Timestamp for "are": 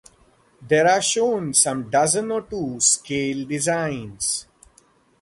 0.89-0.99